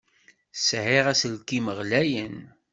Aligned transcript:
Sɛiɣ 0.67 1.05
aselkim 1.11 1.65
ɣlayen. 1.77 2.37